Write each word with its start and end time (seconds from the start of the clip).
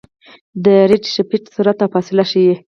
د 0.63 0.65
ریډشفټ 0.89 1.43
سرعت 1.55 1.79
او 1.83 1.89
فاصله 1.95 2.23
ښيي. 2.31 2.53